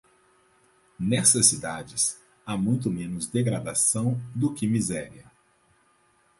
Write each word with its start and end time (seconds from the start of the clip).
Nestas 0.99 1.45
cidades, 1.45 2.19
há 2.43 2.57
muito 2.57 2.89
menos 2.89 3.27
degradação 3.27 4.19
do 4.33 4.51
que 4.51 4.65
miséria. 4.65 5.31